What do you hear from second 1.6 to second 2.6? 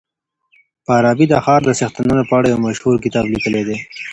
د څښتنانو په اړه